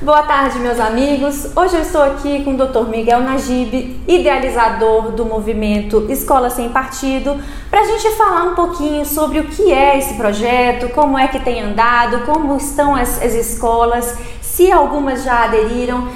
Boa 0.00 0.22
tarde, 0.22 0.60
meus 0.60 0.78
amigos. 0.78 1.56
Hoje 1.56 1.74
eu 1.74 1.82
estou 1.82 2.00
aqui 2.00 2.44
com 2.44 2.52
o 2.52 2.56
Dr. 2.56 2.88
Miguel 2.88 3.18
Najib, 3.18 4.00
idealizador 4.06 5.10
do 5.10 5.26
movimento 5.26 6.06
Escola 6.08 6.50
Sem 6.50 6.68
Partido, 6.68 7.36
para 7.68 7.80
a 7.80 7.84
gente 7.84 8.08
falar 8.12 8.44
um 8.44 8.54
pouquinho 8.54 9.04
sobre 9.04 9.40
o 9.40 9.48
que 9.48 9.72
é 9.72 9.98
esse 9.98 10.14
projeto, 10.14 10.88
como 10.90 11.18
é 11.18 11.26
que 11.26 11.40
tem 11.40 11.60
andado, 11.60 12.24
como 12.24 12.56
estão 12.56 12.94
as, 12.94 13.20
as 13.20 13.34
escolas, 13.34 14.16
se 14.40 14.70
algumas 14.70 15.24
já 15.24 15.42
aderiram. 15.42 16.06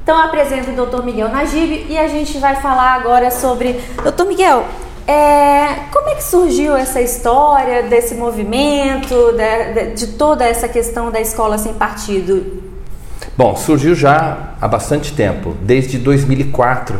Então, 0.00 0.16
apresento 0.16 0.70
o 0.70 0.86
Dr. 0.86 1.02
Miguel 1.02 1.28
Najib 1.28 1.86
e 1.88 1.98
a 1.98 2.06
gente 2.06 2.38
vai 2.38 2.54
falar 2.54 2.92
agora 2.92 3.32
sobre. 3.32 3.72
Dr. 3.72 4.26
Miguel, 4.28 4.64
é, 5.08 5.88
como 5.92 6.08
é 6.08 6.14
que 6.14 6.22
surgiu 6.22 6.76
essa 6.76 7.00
história 7.00 7.82
desse 7.82 8.14
movimento, 8.14 9.32
de, 9.32 9.86
de 9.96 10.06
toda 10.12 10.44
essa 10.44 10.68
questão 10.68 11.10
da 11.10 11.20
escola 11.20 11.58
sem 11.58 11.74
partido? 11.74 12.63
Bom, 13.36 13.56
surgiu 13.56 13.96
já 13.96 14.54
há 14.60 14.68
bastante 14.68 15.12
tempo, 15.12 15.56
desde 15.60 15.98
2004, 15.98 16.96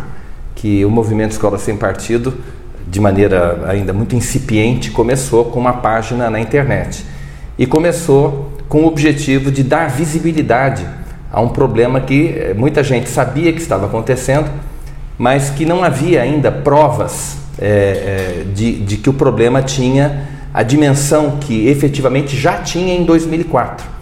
que 0.56 0.84
o 0.84 0.90
movimento 0.90 1.30
Escola 1.30 1.58
Sem 1.58 1.76
Partido, 1.76 2.34
de 2.88 2.98
maneira 2.98 3.64
ainda 3.68 3.92
muito 3.92 4.16
incipiente, 4.16 4.90
começou 4.90 5.44
com 5.44 5.60
uma 5.60 5.74
página 5.74 6.28
na 6.28 6.40
internet. 6.40 7.04
E 7.56 7.66
começou 7.66 8.52
com 8.68 8.82
o 8.82 8.86
objetivo 8.88 9.52
de 9.52 9.62
dar 9.62 9.88
visibilidade 9.88 10.84
a 11.30 11.40
um 11.40 11.50
problema 11.50 12.00
que 12.00 12.34
eh, 12.36 12.52
muita 12.52 12.82
gente 12.82 13.08
sabia 13.08 13.52
que 13.52 13.60
estava 13.60 13.86
acontecendo, 13.86 14.50
mas 15.16 15.50
que 15.50 15.64
não 15.64 15.84
havia 15.84 16.20
ainda 16.20 16.50
provas 16.50 17.36
é, 17.60 17.68
é, 17.68 18.44
de, 18.52 18.80
de 18.80 18.96
que 18.96 19.08
o 19.08 19.12
problema 19.12 19.62
tinha 19.62 20.26
a 20.52 20.64
dimensão 20.64 21.38
que 21.38 21.68
efetivamente 21.68 22.36
já 22.36 22.54
tinha 22.54 22.92
em 22.92 23.04
2004. 23.04 23.93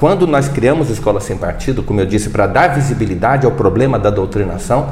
Quando 0.00 0.26
nós 0.26 0.48
criamos 0.48 0.88
Escola 0.88 1.20
Sem 1.20 1.36
Partido, 1.36 1.82
como 1.82 2.00
eu 2.00 2.06
disse, 2.06 2.30
para 2.30 2.46
dar 2.46 2.68
visibilidade 2.68 3.44
ao 3.44 3.52
problema 3.52 3.98
da 3.98 4.08
doutrinação, 4.08 4.88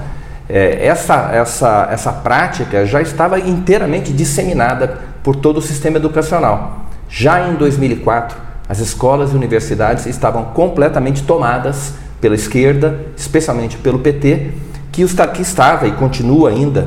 é, 0.47 0.85
essa, 0.87 1.31
essa, 1.33 1.89
essa 1.91 2.13
prática 2.13 2.85
já 2.85 3.01
estava 3.01 3.41
inteiramente 3.41 4.13
disseminada 4.13 4.99
por 5.23 5.35
todo 5.35 5.57
o 5.57 5.63
sistema 5.63 5.97
educacional. 5.97 6.91
Já 7.09 7.49
em 7.49 7.55
2004, 7.55 8.37
as 8.69 8.81
escolas 8.81 9.33
e 9.33 9.35
universidades 9.35 10.05
estavam 10.05 10.45
completamente 10.45 11.23
tomadas 11.23 11.95
pela 12.21 12.35
esquerda, 12.35 13.01
especialmente 13.17 13.79
pelo 13.79 14.01
PT, 14.01 14.51
que, 14.93 15.03
que 15.07 15.41
estava 15.41 15.89
e 15.89 15.93
continua 15.93 16.51
ainda, 16.51 16.87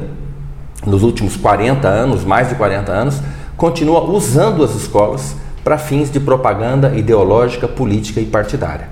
nos 0.86 1.02
últimos 1.02 1.36
40 1.36 1.88
anos, 1.88 2.24
mais 2.24 2.50
de 2.50 2.54
40 2.54 2.92
anos, 2.92 3.20
continua 3.58 4.04
usando 4.04 4.64
as 4.64 4.76
escolas 4.76 5.36
para 5.64 5.78
fins 5.78 6.10
de 6.10 6.20
propaganda 6.20 6.94
ideológica, 6.96 7.68
política 7.68 8.20
e 8.20 8.26
partidária. 8.26 8.90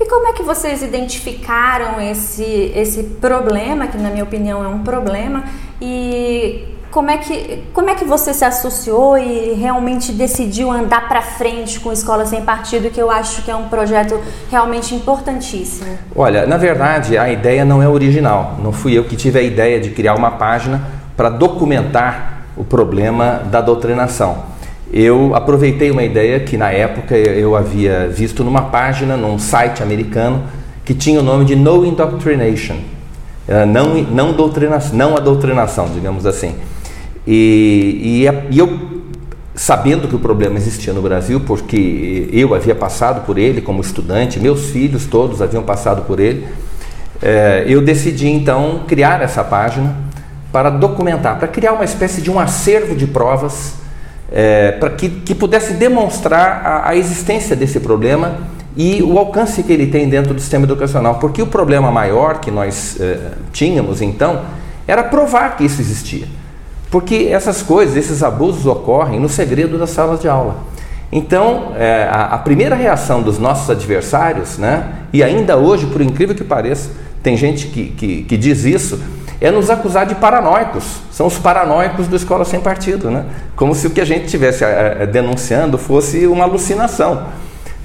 E 0.00 0.06
como 0.06 0.26
é 0.28 0.32
que 0.32 0.42
vocês 0.42 0.82
identificaram 0.82 2.00
esse, 2.00 2.72
esse 2.74 3.02
problema, 3.02 3.86
que 3.86 3.98
na 3.98 4.10
minha 4.10 4.24
opinião 4.24 4.64
é 4.64 4.68
um 4.68 4.82
problema, 4.82 5.44
e 5.80 6.64
como 6.90 7.10
é 7.10 7.18
que, 7.18 7.64
como 7.72 7.90
é 7.90 7.94
que 7.94 8.04
você 8.04 8.32
se 8.32 8.44
associou 8.44 9.16
e 9.16 9.52
realmente 9.52 10.10
decidiu 10.10 10.70
andar 10.70 11.06
para 11.06 11.20
frente 11.20 11.78
com 11.78 11.92
Escola 11.92 12.24
Sem 12.24 12.42
Partido, 12.42 12.90
que 12.90 13.00
eu 13.00 13.10
acho 13.10 13.42
que 13.42 13.50
é 13.50 13.54
um 13.54 13.68
projeto 13.68 14.18
realmente 14.50 14.94
importantíssimo? 14.94 15.98
Olha, 16.16 16.46
na 16.46 16.56
verdade, 16.56 17.16
a 17.16 17.30
ideia 17.30 17.64
não 17.64 17.82
é 17.82 17.88
original. 17.88 18.56
Não 18.62 18.72
fui 18.72 18.96
eu 18.96 19.04
que 19.04 19.16
tive 19.16 19.38
a 19.38 19.42
ideia 19.42 19.78
de 19.78 19.90
criar 19.90 20.14
uma 20.14 20.32
página 20.32 20.82
para 21.16 21.28
documentar 21.28 22.44
o 22.56 22.64
problema 22.64 23.42
da 23.50 23.60
doutrinação 23.60 24.49
eu 24.92 25.34
aproveitei 25.34 25.90
uma 25.90 26.02
ideia 26.02 26.40
que 26.40 26.56
na 26.56 26.70
época 26.70 27.16
eu 27.16 27.54
havia 27.54 28.08
visto 28.08 28.42
numa 28.42 28.62
página, 28.62 29.16
num 29.16 29.38
site 29.38 29.82
americano, 29.82 30.42
que 30.84 30.92
tinha 30.94 31.20
o 31.20 31.22
nome 31.22 31.44
de 31.44 31.54
No 31.54 31.86
Indoctrination, 31.86 32.76
não, 33.68 33.94
não, 34.02 34.32
doutrinação, 34.32 34.96
não 34.96 35.16
a 35.16 35.20
doutrinação, 35.20 35.88
digamos 35.92 36.26
assim. 36.26 36.54
E, 37.26 38.24
e, 38.26 38.54
e 38.54 38.58
eu, 38.58 38.78
sabendo 39.54 40.08
que 40.08 40.16
o 40.16 40.18
problema 40.18 40.56
existia 40.56 40.92
no 40.92 41.02
Brasil, 41.02 41.40
porque 41.46 42.28
eu 42.32 42.54
havia 42.54 42.74
passado 42.74 43.24
por 43.24 43.38
ele 43.38 43.60
como 43.60 43.80
estudante, 43.80 44.40
meus 44.40 44.70
filhos 44.70 45.06
todos 45.06 45.40
haviam 45.40 45.62
passado 45.62 46.02
por 46.02 46.18
ele, 46.18 46.46
é, 47.22 47.64
eu 47.68 47.80
decidi 47.80 48.28
então 48.28 48.82
criar 48.88 49.20
essa 49.22 49.44
página 49.44 49.94
para 50.50 50.70
documentar, 50.70 51.38
para 51.38 51.46
criar 51.46 51.74
uma 51.74 51.84
espécie 51.84 52.20
de 52.20 52.30
um 52.30 52.40
acervo 52.40 52.96
de 52.96 53.06
provas 53.06 53.79
é, 54.32 54.72
para 54.72 54.90
que, 54.90 55.08
que 55.08 55.34
pudesse 55.34 55.74
demonstrar 55.74 56.62
a, 56.64 56.88
a 56.90 56.96
existência 56.96 57.56
desse 57.56 57.80
problema 57.80 58.38
e 58.76 59.02
o 59.02 59.18
alcance 59.18 59.62
que 59.62 59.72
ele 59.72 59.86
tem 59.86 60.08
dentro 60.08 60.32
do 60.32 60.40
sistema 60.40 60.64
educacional. 60.64 61.16
Porque 61.16 61.42
o 61.42 61.46
problema 61.46 61.90
maior 61.90 62.38
que 62.40 62.50
nós 62.50 62.98
é, 63.00 63.32
tínhamos 63.52 64.00
então 64.00 64.42
era 64.86 65.02
provar 65.02 65.56
que 65.56 65.64
isso 65.64 65.80
existia. 65.80 66.26
Porque 66.90 67.28
essas 67.30 67.62
coisas, 67.62 67.96
esses 67.96 68.22
abusos 68.22 68.66
ocorrem 68.66 69.20
no 69.20 69.28
segredo 69.28 69.78
das 69.78 69.90
salas 69.90 70.20
de 70.20 70.28
aula. 70.28 70.56
Então, 71.12 71.72
é, 71.76 72.08
a, 72.10 72.34
a, 72.34 72.38
primeira 72.38 72.76
reação 72.76 73.20
dos 73.20 73.38
nossos 73.38 73.68
adversários, 73.68 74.58
né, 74.58 74.92
e 75.12 75.22
ainda 75.22 75.56
hoje, 75.56 75.86
por 75.86 76.00
incrível 76.00 76.34
que 76.34 76.44
pareça, 76.44 76.90
tem 77.22 77.36
gente 77.36 77.66
que, 77.66 77.86
que, 77.90 78.22
que 78.22 78.36
diz 78.36 78.64
isso, 78.64 79.00
é 79.40 79.50
nos 79.50 79.70
acusar 79.70 80.04
de 80.04 80.14
paranoicos. 80.14 80.84
São 81.10 81.26
os 81.26 81.38
paranoicos 81.38 82.06
do 82.06 82.16
Escola 82.16 82.44
Sem 82.44 82.60
Partido, 82.60 83.10
né? 83.10 83.24
Como 83.56 83.74
se 83.74 83.86
o 83.86 83.90
que 83.90 84.00
a 84.00 84.04
gente 84.04 84.26
estivesse 84.26 84.64
eh, 84.64 84.98
eh, 85.00 85.06
denunciando 85.06 85.78
fosse 85.78 86.26
uma 86.26 86.44
alucinação. 86.44 87.26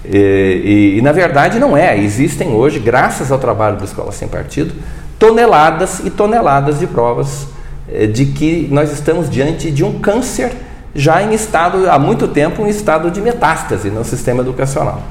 E, 0.04 0.18
e, 0.18 0.98
e, 0.98 1.02
na 1.02 1.12
verdade 1.12 1.58
não 1.58 1.76
é. 1.76 1.98
Existem 1.98 2.50
hoje, 2.50 2.80
graças 2.80 3.32
ao 3.32 3.40
trabalho 3.40 3.78
do 3.78 3.86
Escola 3.86 4.12
Sem 4.12 4.28
Partido, 4.28 4.74
toneladas 5.18 6.00
e 6.00 6.10
toneladas 6.10 6.80
de 6.80 6.88
provas 6.88 7.48
eh, 7.90 8.06
de 8.06 8.26
que 8.26 8.68
nós 8.70 8.92
estamos 8.92 9.30
diante 9.30 9.72
de 9.72 9.84
um 9.84 10.00
câncer 10.00 10.52
já 10.94 11.22
em 11.22 11.34
estado, 11.34 11.90
há 11.90 11.98
muito 11.98 12.28
tempo, 12.28 12.66
em 12.66 12.70
estado 12.70 13.10
de 13.12 13.22
metástase 13.22 13.90
no 13.90 14.04
sistema 14.04 14.42
educacional. 14.42 15.02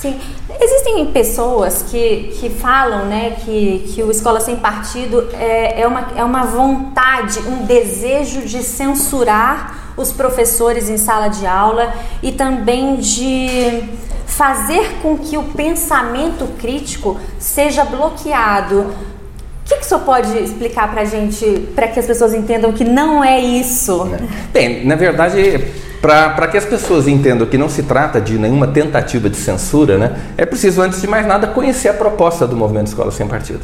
Sim. 0.00 0.18
Existem 0.60 1.06
pessoas 1.06 1.84
que, 1.90 2.34
que 2.38 2.50
falam 2.50 3.06
né, 3.06 3.36
que, 3.44 3.90
que 3.94 4.02
o 4.02 4.10
Escola 4.10 4.40
Sem 4.40 4.56
Partido 4.56 5.28
é, 5.32 5.80
é, 5.80 5.86
uma, 5.86 6.08
é 6.16 6.24
uma 6.24 6.44
vontade, 6.44 7.40
um 7.40 7.64
desejo 7.64 8.42
de 8.42 8.62
censurar 8.62 9.92
os 9.96 10.12
professores 10.12 10.88
em 10.88 10.96
sala 10.96 11.28
de 11.28 11.46
aula 11.46 11.92
e 12.22 12.32
também 12.32 12.96
de 12.96 13.82
fazer 14.26 14.98
com 15.02 15.18
que 15.18 15.36
o 15.36 15.42
pensamento 15.42 16.46
crítico 16.58 17.20
seja 17.38 17.84
bloqueado. 17.84 18.80
O 18.80 19.68
que, 19.68 19.76
que 19.76 19.82
o 19.82 19.84
senhor 19.84 20.00
pode 20.00 20.36
explicar 20.38 20.90
para 20.90 21.02
a 21.02 21.04
gente, 21.04 21.68
para 21.74 21.88
que 21.88 22.00
as 22.00 22.06
pessoas 22.06 22.34
entendam 22.34 22.72
que 22.72 22.84
não 22.84 23.22
é 23.22 23.38
isso? 23.40 24.10
Bem, 24.52 24.84
na 24.84 24.96
verdade, 24.96 25.81
para 26.02 26.48
que 26.48 26.56
as 26.56 26.64
pessoas 26.64 27.06
entendam 27.06 27.46
que 27.46 27.56
não 27.56 27.68
se 27.68 27.84
trata 27.84 28.20
de 28.20 28.36
nenhuma 28.36 28.66
tentativa 28.66 29.30
de 29.30 29.36
censura, 29.36 29.96
né, 29.96 30.16
é 30.36 30.44
preciso, 30.44 30.82
antes 30.82 31.00
de 31.00 31.06
mais 31.06 31.24
nada, 31.24 31.46
conhecer 31.46 31.90
a 31.90 31.94
proposta 31.94 32.44
do 32.44 32.56
movimento 32.56 32.88
Escola 32.88 33.12
Sem 33.12 33.28
Partido. 33.28 33.60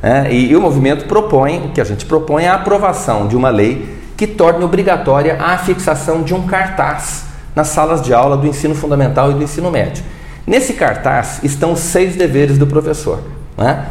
É, 0.00 0.32
e, 0.32 0.52
e, 0.52 0.56
o 0.56 0.60
movimento 0.60 1.06
propõe, 1.06 1.66
o 1.66 1.68
que 1.70 1.80
a 1.80 1.84
gente 1.84 2.06
propõe 2.06 2.44
é 2.44 2.48
a 2.48 2.54
aprovação 2.54 3.26
de 3.26 3.36
uma 3.36 3.48
lei 3.48 3.98
que 4.16 4.28
torne 4.28 4.64
obrigatória 4.64 5.36
a 5.40 5.58
fixação 5.58 6.22
de 6.22 6.32
um 6.32 6.46
cartaz 6.46 7.24
nas 7.56 7.66
salas 7.68 8.00
de 8.00 8.14
aula 8.14 8.36
do 8.36 8.46
ensino 8.46 8.76
fundamental 8.76 9.32
e 9.32 9.34
do 9.34 9.42
ensino 9.42 9.68
médio. 9.68 10.04
Nesse 10.46 10.74
cartaz 10.74 11.40
estão 11.42 11.72
os 11.72 11.80
seis 11.80 12.14
deveres 12.14 12.56
do 12.56 12.68
professor. 12.68 13.18
Né? 13.56 13.86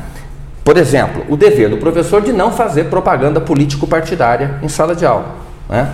Por 0.63 0.77
exemplo, 0.77 1.25
o 1.27 1.35
dever 1.35 1.69
do 1.69 1.77
professor 1.77 2.21
de 2.21 2.31
não 2.31 2.51
fazer 2.53 2.85
propaganda 2.85 3.41
político-partidária 3.41 4.55
em 4.63 4.69
sala 4.69 4.95
de 4.95 5.05
aula. 5.05 5.35
Né? 5.69 5.89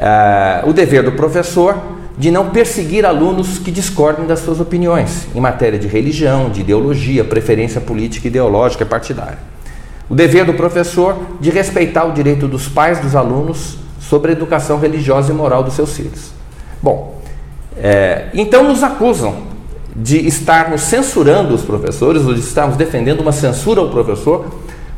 Uh, 0.00 0.68
o 0.68 0.72
dever 0.72 1.02
do 1.02 1.12
professor 1.12 1.76
de 2.16 2.30
não 2.30 2.50
perseguir 2.50 3.06
alunos 3.06 3.58
que 3.58 3.70
discordem 3.70 4.26
das 4.26 4.40
suas 4.40 4.60
opiniões 4.60 5.26
em 5.34 5.40
matéria 5.40 5.78
de 5.78 5.86
religião, 5.86 6.50
de 6.50 6.60
ideologia, 6.60 7.24
preferência 7.24 7.80
política, 7.80 8.28
ideológica 8.28 8.84
partidária. 8.84 9.38
O 10.08 10.14
dever 10.14 10.44
do 10.44 10.54
professor 10.54 11.16
de 11.40 11.50
respeitar 11.50 12.04
o 12.04 12.12
direito 12.12 12.48
dos 12.48 12.68
pais 12.68 12.98
dos 12.98 13.14
alunos 13.14 13.78
sobre 14.00 14.30
a 14.30 14.34
educação 14.34 14.78
religiosa 14.78 15.32
e 15.32 15.34
moral 15.34 15.62
dos 15.62 15.74
seus 15.74 15.96
filhos. 15.96 16.32
Bom, 16.82 17.22
é, 17.76 18.26
então 18.34 18.64
nos 18.64 18.82
acusam 18.82 19.50
de 19.94 20.26
estarmos 20.26 20.82
censurando 20.82 21.54
os 21.54 21.62
professores 21.62 22.26
ou 22.26 22.34
de 22.34 22.40
estarmos 22.40 22.76
defendendo 22.76 23.20
uma 23.20 23.32
censura 23.32 23.80
ao 23.80 23.88
professor 23.88 24.46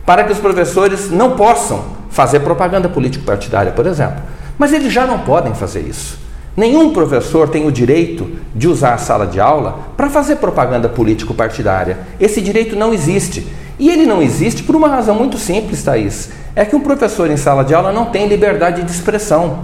para 0.04 0.24
que 0.24 0.32
os 0.32 0.38
professores 0.38 1.10
não 1.10 1.36
possam 1.36 1.84
fazer 2.10 2.40
propaganda 2.40 2.88
político-partidária, 2.88 3.72
por 3.72 3.86
exemplo. 3.86 4.22
Mas 4.58 4.72
eles 4.72 4.92
já 4.92 5.06
não 5.06 5.20
podem 5.20 5.54
fazer 5.54 5.80
isso. 5.80 6.18
Nenhum 6.56 6.92
professor 6.92 7.48
tem 7.48 7.66
o 7.66 7.72
direito 7.72 8.30
de 8.54 8.68
usar 8.68 8.94
a 8.94 8.98
sala 8.98 9.26
de 9.26 9.40
aula 9.40 9.88
para 9.96 10.10
fazer 10.10 10.36
propaganda 10.36 10.88
político-partidária. 10.88 11.98
Esse 12.20 12.40
direito 12.42 12.76
não 12.76 12.92
existe. 12.92 13.46
E 13.78 13.88
ele 13.88 14.04
não 14.04 14.20
existe 14.20 14.62
por 14.62 14.76
uma 14.76 14.88
razão 14.88 15.14
muito 15.14 15.38
simples, 15.38 15.82
Thaís. 15.82 16.30
É 16.54 16.64
que 16.64 16.76
um 16.76 16.80
professor 16.80 17.30
em 17.30 17.36
sala 17.38 17.64
de 17.64 17.74
aula 17.74 17.90
não 17.90 18.06
tem 18.06 18.28
liberdade 18.28 18.82
de 18.82 18.90
expressão. 18.90 19.60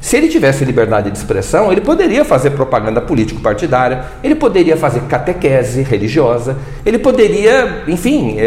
Se 0.00 0.16
ele 0.16 0.28
tivesse 0.28 0.64
liberdade 0.64 1.10
de 1.10 1.18
expressão, 1.18 1.70
ele 1.70 1.82
poderia 1.82 2.24
fazer 2.24 2.50
propaganda 2.50 3.02
político-partidária, 3.02 4.04
ele 4.24 4.34
poderia 4.34 4.76
fazer 4.76 5.00
catequese 5.02 5.82
religiosa, 5.82 6.56
ele 6.86 6.98
poderia, 6.98 7.84
enfim, 7.86 8.36
é, 8.38 8.46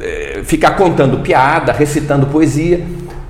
é, 0.00 0.38
é, 0.38 0.42
ficar 0.42 0.72
contando 0.72 1.18
piada, 1.20 1.72
recitando 1.72 2.26
poesia. 2.26 2.84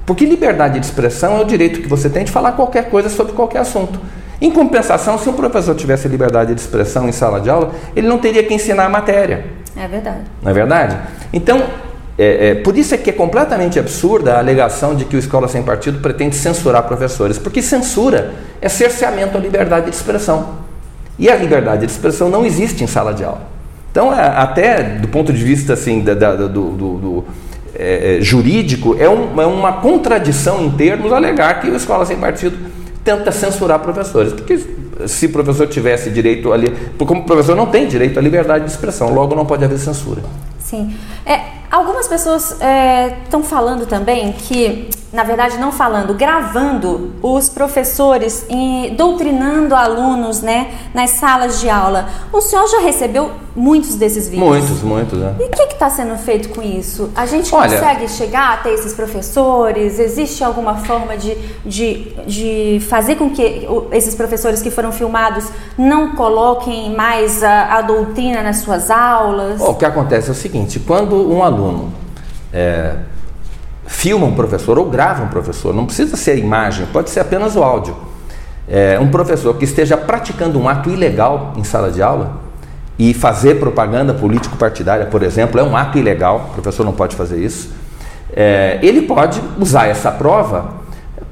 Porque 0.09 0.25
liberdade 0.25 0.81
de 0.81 0.87
expressão 0.87 1.37
é 1.37 1.43
o 1.43 1.45
direito 1.45 1.83
que 1.83 1.87
você 1.87 2.09
tem 2.09 2.25
de 2.25 2.33
falar 2.33 2.53
qualquer 2.53 2.89
coisa 2.89 3.11
sobre 3.11 3.35
qualquer 3.35 3.59
assunto. 3.59 4.01
Em 4.41 4.51
compensação, 4.51 5.19
se 5.19 5.29
um 5.29 5.35
professor 5.35 5.75
tivesse 5.75 6.09
liberdade 6.09 6.55
de 6.55 6.61
expressão 6.63 7.07
em 7.07 7.13
sala 7.13 7.43
de 7.43 7.51
aula, 7.51 7.73
ele 7.95 8.09
não 8.09 8.17
teria 8.17 8.43
que 8.43 8.55
ensinar 8.55 8.87
a 8.87 8.89
matéria. 8.89 9.45
É 9.77 9.87
verdade. 9.87 10.23
Não 10.43 10.51
é 10.51 10.55
verdade? 10.55 10.97
Então, 11.31 11.63
é, 12.17 12.49
é, 12.49 12.55
por 12.55 12.79
isso 12.79 12.95
é 12.95 12.97
que 12.97 13.11
é 13.11 13.13
completamente 13.13 13.79
absurda 13.79 14.37
a 14.37 14.39
alegação 14.39 14.95
de 14.95 15.05
que 15.05 15.15
o 15.15 15.19
Escola 15.19 15.47
Sem 15.47 15.63
Partido 15.63 16.01
pretende 16.01 16.37
censurar 16.37 16.85
professores, 16.85 17.37
porque 17.37 17.61
censura 17.61 18.33
é 18.63 18.69
cerceamento 18.71 19.37
à 19.37 19.41
liberdade 19.41 19.91
de 19.91 19.95
expressão. 19.95 20.55
E 21.19 21.29
a 21.29 21.37
liberdade 21.37 21.85
de 21.85 21.93
expressão 21.93 22.31
não 22.31 22.47
existe 22.47 22.83
em 22.83 22.87
sala 22.87 23.13
de 23.13 23.25
aula. 23.25 23.43
Então, 23.91 24.11
é, 24.11 24.27
até 24.27 24.83
do 24.83 25.09
ponto 25.09 25.35
de 25.35 25.45
vista 25.45 25.75
assim, 25.75 26.01
da, 26.01 26.15
da, 26.15 26.35
do, 26.35 26.49
do, 26.49 26.71
do 26.71 27.25
é, 27.75 28.19
é, 28.19 28.21
jurídico, 28.21 28.97
é, 28.99 29.09
um, 29.09 29.41
é, 29.41 29.47
uma 29.47 29.75
contradição 29.75 30.65
em 30.65 30.71
termos 30.71 31.13
alegar 31.13 31.61
que 31.61 31.69
o 31.69 31.77
Escola 31.77 32.05
Sem 32.07 32.17
Partido 32.17 32.57
tenta 33.05 33.33
censurar 33.33 33.79
professores. 33.81 34.33
Porque 34.33 34.59
se 35.07 35.27
o 35.27 35.31
professor 35.31 35.67
tivesse 35.67 36.11
direito 36.11 36.53
ali, 36.53 36.73
como 36.99 37.21
o 37.21 37.25
professor 37.25 37.57
não 37.57 37.67
tem 37.67 37.87
direito 37.87 38.19
à 38.19 38.23
liberdade 38.23 38.65
de 38.65 38.71
expressão, 38.71 39.13
logo 39.13 39.35
não 39.35 39.47
pode 39.47 39.65
haver 39.65 39.79
censura. 39.79 40.23
Sim. 40.59 40.95
É, 41.25 41.59
Algumas 41.71 42.09
pessoas 42.09 42.53
estão 43.25 43.41
é, 43.41 43.43
falando 43.43 43.85
também 43.85 44.33
que, 44.33 44.89
na 45.13 45.23
verdade, 45.23 45.59
não 45.59 45.71
falando, 45.71 46.15
gravando 46.15 47.13
os 47.23 47.49
professores 47.49 48.47
e 48.49 48.95
doutrinando 48.97 49.75
alunos 49.75 50.41
né, 50.41 50.71
nas 50.95 51.11
salas 51.11 51.61
de 51.61 51.69
aula. 51.69 52.09
O 52.33 52.41
senhor 52.41 52.67
já 52.69 52.81
recebeu 52.81 53.31
muitos 53.55 53.97
desses 53.97 54.29
vídeos? 54.29 54.49
Muitos, 54.49 54.83
muitos. 54.83 55.19
Né? 55.19 55.35
E 55.41 55.45
o 55.45 55.51
que 55.51 55.63
está 55.75 55.91
sendo 55.91 56.17
feito 56.17 56.51
com 56.51 56.63
isso? 56.63 57.11
A 57.15 57.27
gente 57.27 57.55
Olha, 57.55 57.71
consegue 57.71 58.09
chegar 58.09 58.55
até 58.55 58.73
esses 58.73 58.95
professores? 58.95 59.99
Existe 59.99 60.43
alguma 60.43 60.77
forma 60.77 61.17
de, 61.17 61.35
de, 61.65 62.13
de 62.27 62.81
fazer 62.89 63.17
com 63.17 63.31
que 63.31 63.67
esses 63.93 64.15
professores 64.15 64.63
que 64.63 64.71
foram 64.71 64.93
filmados 64.93 65.49
não 65.77 66.15
coloquem 66.15 66.95
mais 66.95 67.43
a, 67.43 67.79
a 67.79 67.83
doutrina 67.83 68.43
nas 68.43 68.59
suas 68.59 68.91
aulas? 68.91 69.61
O 69.61 69.75
que 69.75 69.85
acontece 69.85 70.29
é 70.29 70.33
o 70.33 70.35
seguinte: 70.35 70.79
quando 70.81 71.15
um 71.31 71.43
aluno 71.43 71.59
aluno 71.59 71.93
é, 72.53 72.95
filma 73.89 74.27
um 74.27 74.35
professor 74.35 74.79
ou 74.79 74.89
grava 74.89 75.25
um 75.25 75.29
professor, 75.29 75.75
não 75.75 75.87
precisa 75.87 76.17
ser 76.17 76.39
imagem, 76.39 76.87
pode 76.93 77.11
ser 77.11 77.21
apenas 77.21 77.57
o 77.57 77.63
áudio. 77.63 77.97
É, 78.69 78.99
um 79.01 79.09
professor 79.09 79.57
que 79.57 79.65
esteja 79.65 79.97
praticando 79.97 80.61
um 80.61 80.69
ato 80.69 80.91
ilegal 80.91 81.55
em 81.57 81.65
sala 81.65 81.91
de 81.91 82.03
aula 82.03 82.37
e 82.99 83.15
fazer 83.15 83.59
propaganda 83.59 84.13
político-partidária, 84.13 85.07
por 85.07 85.23
exemplo, 85.23 85.59
é 85.59 85.63
um 85.65 85.75
ato 85.75 85.99
ilegal, 85.99 86.51
o 86.51 86.53
professor 86.55 86.85
não 86.85 86.93
pode 86.93 87.17
fazer 87.17 87.43
isso. 87.43 87.71
É, 88.37 88.79
ele 88.83 89.03
pode 89.03 89.41
usar 89.59 89.87
essa 89.87 90.13
prova 90.13 90.75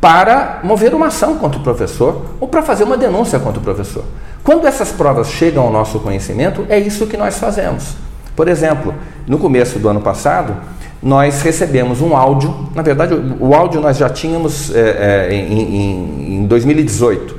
para 0.00 0.60
mover 0.62 0.94
uma 0.94 1.08
ação 1.08 1.36
contra 1.36 1.60
o 1.60 1.62
professor 1.62 2.24
ou 2.40 2.48
para 2.48 2.62
fazer 2.62 2.84
uma 2.84 2.96
denúncia 2.96 3.38
contra 3.38 3.60
o 3.60 3.62
professor. 3.62 4.04
Quando 4.42 4.66
essas 4.66 4.92
provas 4.92 5.28
chegam 5.28 5.64
ao 5.64 5.72
nosso 5.72 6.00
conhecimento, 6.00 6.64
é 6.70 6.78
isso 6.78 7.06
que 7.06 7.16
nós 7.18 7.38
fazemos. 7.38 7.96
Por 8.34 8.48
exemplo, 8.48 8.94
no 9.26 9.38
começo 9.38 9.78
do 9.78 9.88
ano 9.88 10.00
passado, 10.00 10.54
nós 11.02 11.42
recebemos 11.42 12.00
um 12.00 12.16
áudio, 12.16 12.54
na 12.74 12.82
verdade, 12.82 13.14
o, 13.38 13.54
áudio 13.54 13.80
nós 13.80 13.96
já 13.96 14.08
tínhamos 14.08 14.74
é, 14.74 15.28
é, 15.30 15.34
em, 15.34 16.38
em, 16.42 16.46
2018, 16.46 17.36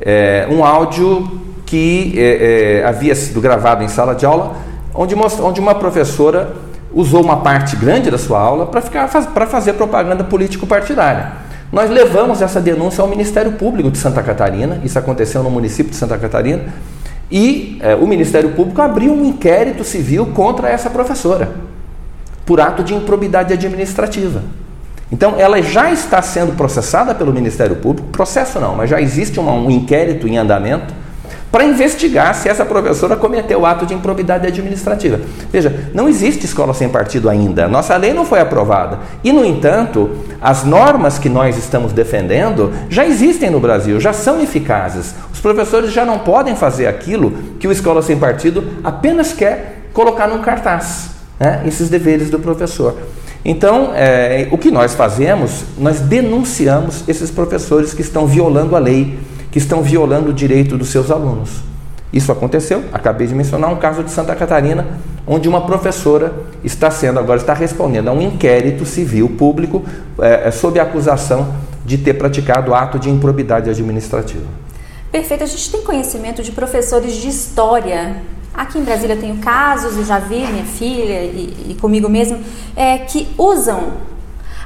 é, 0.00 0.48
um 0.50 0.64
áudio 0.64 1.40
que 1.64 2.14
é, 2.16 2.80
é, 2.80 2.86
havia 2.86 3.14
sido 3.14 3.40
gravado 3.40 3.82
em 3.82 3.88
sala 3.88 4.14
de 4.14 4.24
aula, 4.24 4.56
onde, 4.94 5.14
onde 5.14 5.60
uma 5.60 5.74
professora 5.74 6.54
usou 6.94 7.22
uma 7.22 7.38
parte 7.38 7.76
grande 7.76 8.10
da 8.10 8.16
sua 8.16 8.40
aula 8.40 8.66
para 8.66 9.46
fazer 9.46 9.74
propaganda 9.74 10.24
político-partidária. 10.24 11.32
Nós 11.70 11.90
levamos 11.90 12.40
essa 12.40 12.60
denúncia 12.60 13.02
ao 13.02 13.08
Ministério 13.08 13.52
Público 13.52 13.90
de 13.90 13.98
Santa 13.98 14.22
Catarina, 14.22 14.80
isso 14.84 14.98
aconteceu 14.98 15.42
no 15.42 15.50
município 15.50 15.90
de 15.90 15.96
Santa 15.96 16.16
Catarina, 16.16 16.64
e 17.30 17.78
é, 17.82 17.94
o 17.96 18.06
Ministério 18.06 18.50
Público 18.50 18.80
abriu 18.80 19.12
um 19.12 19.24
inquérito 19.26 19.82
civil 19.82 20.26
contra 20.26 20.68
essa 20.68 20.88
professora, 20.88 21.50
por 22.46 22.60
ato 22.60 22.82
de 22.82 22.94
improbidade 22.94 23.52
administrativa. 23.52 24.42
Então, 25.12 25.34
ela 25.38 25.60
já 25.62 25.92
está 25.92 26.22
sendo 26.22 26.56
processada 26.56 27.14
pelo 27.14 27.32
Ministério 27.32 27.76
Público, 27.76 28.08
processo 28.08 28.58
não, 28.58 28.74
mas 28.74 28.88
já 28.88 29.00
existe 29.00 29.38
um 29.38 29.70
inquérito 29.70 30.26
em 30.26 30.38
andamento 30.38 30.94
para 31.50 31.64
investigar 31.64 32.34
se 32.34 32.48
essa 32.48 32.64
professora 32.64 33.16
cometeu 33.16 33.64
ato 33.64 33.86
de 33.86 33.94
improbidade 33.94 34.46
administrativa. 34.46 35.20
Veja, 35.50 35.90
não 35.94 36.08
existe 36.08 36.44
escola 36.44 36.74
sem 36.74 36.88
partido 36.88 37.30
ainda. 37.30 37.68
Nossa 37.68 37.96
lei 37.96 38.12
não 38.12 38.26
foi 38.26 38.40
aprovada. 38.40 38.98
E, 39.24 39.32
no 39.32 39.44
entanto, 39.44 40.10
as 40.40 40.64
normas 40.64 41.18
que 41.18 41.28
nós 41.28 41.56
estamos 41.56 41.92
defendendo 41.92 42.72
já 42.90 43.06
existem 43.06 43.48
no 43.48 43.60
Brasil, 43.60 44.00
já 44.00 44.12
são 44.12 44.42
eficazes. 44.42 45.14
Os 45.32 45.40
professores 45.40 45.92
já 45.92 46.04
não 46.04 46.18
podem 46.18 46.56
fazer 46.56 46.88
aquilo 46.88 47.30
que 47.58 47.68
o 47.68 47.72
Escola 47.72 48.02
Sem 48.02 48.18
Partido 48.18 48.64
apenas 48.84 49.32
quer 49.32 49.88
colocar 49.92 50.26
num 50.26 50.42
cartaz, 50.42 51.15
né? 51.38 51.62
esses 51.66 51.88
deveres 51.88 52.30
do 52.30 52.38
professor. 52.38 52.96
Então, 53.44 53.92
é, 53.94 54.48
o 54.50 54.58
que 54.58 54.70
nós 54.70 54.94
fazemos, 54.94 55.64
nós 55.78 56.00
denunciamos 56.00 57.04
esses 57.08 57.30
professores 57.30 57.94
que 57.94 58.02
estão 58.02 58.26
violando 58.26 58.74
a 58.74 58.78
lei 58.78 59.18
que 59.56 59.58
estão 59.58 59.82
violando 59.82 60.28
o 60.28 60.32
direito 60.34 60.76
dos 60.76 60.88
seus 60.88 61.10
alunos. 61.10 61.62
Isso 62.12 62.30
aconteceu, 62.30 62.84
acabei 62.92 63.26
de 63.26 63.34
mencionar 63.34 63.72
um 63.72 63.76
caso 63.76 64.04
de 64.04 64.10
Santa 64.10 64.36
Catarina, 64.36 64.86
onde 65.26 65.48
uma 65.48 65.64
professora 65.64 66.30
está 66.62 66.90
sendo, 66.90 67.18
agora 67.18 67.40
está 67.40 67.54
respondendo 67.54 68.08
a 68.08 68.12
um 68.12 68.20
inquérito 68.20 68.84
civil 68.84 69.30
público 69.30 69.82
é, 70.20 70.50
sob 70.50 70.78
a 70.78 70.82
acusação 70.82 71.54
de 71.86 71.96
ter 71.96 72.12
praticado 72.14 72.74
ato 72.74 72.98
de 72.98 73.08
improbidade 73.08 73.70
administrativa. 73.70 74.44
Perfeito. 75.10 75.44
A 75.44 75.46
gente 75.46 75.70
tem 75.70 75.80
conhecimento 75.82 76.42
de 76.42 76.52
professores 76.52 77.14
de 77.14 77.28
história. 77.28 78.16
Aqui 78.56 78.78
em 78.78 78.84
Brasília 78.84 79.16
tenho 79.16 79.36
casos, 79.38 79.96
eu 79.96 80.04
já 80.04 80.18
vi 80.18 80.46
minha 80.46 80.64
filha 80.64 81.22
e, 81.24 81.66
e 81.70 81.76
comigo 81.78 82.08
mesmo, 82.08 82.42
é, 82.74 82.98
que 82.98 83.28
usam 83.36 83.92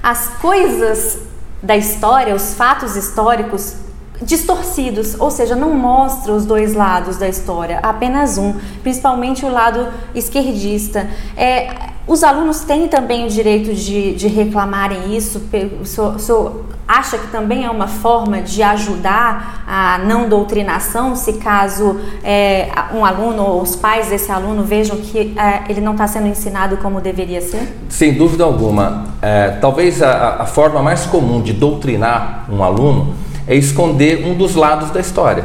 as 0.03 0.29
coisas 0.41 1.19
da 1.63 1.77
história, 1.77 2.35
os 2.35 2.55
fatos 2.55 2.95
históricos 2.97 3.75
distorcidos, 4.23 5.19
ou 5.19 5.31
seja, 5.31 5.57
não 5.57 5.75
mostra 5.75 6.33
os 6.33 6.45
dois 6.45 6.75
lados 6.75 7.17
da 7.17 7.29
história, 7.29 7.81
apenas 7.83 8.39
um, 8.39 8.55
principalmente 8.83 9.45
o 9.45 9.51
lado 9.51 9.89
esquerdista. 10.15 11.09
É, 11.37 11.90
os 12.07 12.25
alunos 12.25 12.61
têm 12.61 12.89
também 12.89 13.27
o 13.27 13.29
direito 13.29 13.75
de, 13.75 14.15
de 14.15 14.27
reclamarem 14.27 15.17
isso? 15.17 15.43
O 15.81 15.87
senhor, 15.87 16.17
o 16.17 16.19
senhor 16.19 16.65
acha 16.91 17.17
que 17.19 17.29
também 17.29 17.65
é 17.65 17.71
uma 17.71 17.87
forma 17.87 18.43
de 18.43 18.65
ajudar 18.65 19.63
a 19.65 19.99
não 19.99 20.29
doutrinação, 20.29 21.15
se 21.15 21.35
caso 21.35 22.01
é, 22.25 22.69
um 22.93 23.05
aluno 23.05 23.45
ou 23.45 23.63
os 23.63 23.77
pais 23.77 24.09
desse 24.09 24.33
aluno 24.33 24.65
vejam 24.65 24.97
que 24.97 25.33
é, 25.39 25.71
ele 25.71 25.81
não 25.81 25.93
está 25.93 26.09
sendo 26.09 26.27
ensinado 26.27 26.79
como 26.79 27.01
deveria 27.01 27.41
ser? 27.41 27.69
Sem 27.89 28.15
dúvida 28.15 28.43
alguma. 28.43 29.05
É, 29.23 29.51
talvez 29.61 30.03
a, 30.03 30.43
a 30.43 30.47
forma 30.47 30.83
mais 30.83 31.07
comum 31.07 31.41
de 31.41 31.53
doutrinar 31.53 32.47
um 32.51 32.65
aluno 32.65 33.15
é 33.47 33.55
esconder 33.55 34.27
um 34.27 34.35
dos 34.35 34.57
lados 34.57 34.91
da 34.91 34.99
história, 34.99 35.45